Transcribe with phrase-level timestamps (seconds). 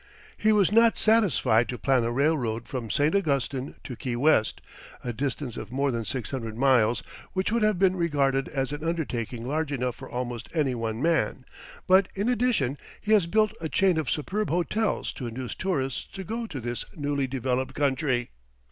[0.35, 3.13] He was not satisfied to plan a railroad from St.
[3.13, 4.59] Augustine to Key West
[5.03, 8.83] a distance of more than six hundred miles, which would have been regarded as an
[8.83, 11.45] undertaking large enough for almost any one man
[11.85, 16.23] but in addition he has built a chain of superb hotels to induce tourists to
[16.23, 18.31] go to this newly developed country.